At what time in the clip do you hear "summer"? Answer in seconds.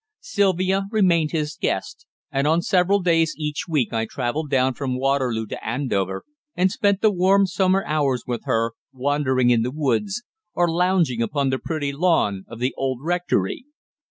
7.45-7.85